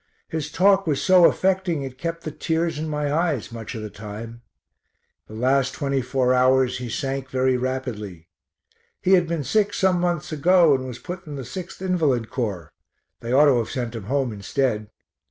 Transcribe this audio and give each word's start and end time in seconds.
His 0.29 0.51
talk 0.51 0.87
was 0.87 0.99
so 0.99 1.25
affecting 1.25 1.83
it 1.83 1.99
kept 1.99 2.23
the 2.23 2.31
tears 2.31 2.79
in 2.79 2.89
my 2.89 3.13
eyes 3.13 3.51
much 3.51 3.75
of 3.75 3.83
the 3.83 3.89
time. 3.91 4.41
The 5.27 5.35
last 5.35 5.75
twenty 5.75 6.01
four 6.01 6.33
hours 6.33 6.79
he 6.79 6.89
sank 6.89 7.29
very 7.29 7.55
rapidly. 7.55 8.27
He 8.99 9.11
had 9.13 9.27
been 9.27 9.43
sick 9.43 9.75
some 9.75 9.99
months 9.99 10.31
ago 10.31 10.73
and 10.73 10.87
was 10.87 10.97
put 10.97 11.27
in 11.27 11.35
the 11.35 11.43
6th 11.43 11.83
Invalid 11.83 12.31
Corps 12.31 12.71
they 13.19 13.31
ought 13.31 13.45
to 13.45 13.59
have 13.59 13.69
sent 13.69 13.93
him 13.93 14.05
home 14.05 14.33
instead. 14.33 14.89